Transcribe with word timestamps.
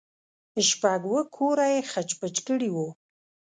شپږ 0.67 1.01
اوه 1.09 1.21
کوره 1.35 1.65
يې 1.73 1.81
خچ 1.91 2.09
پچ 2.19 2.35
کړي 2.47 2.69
وو. 2.75 2.87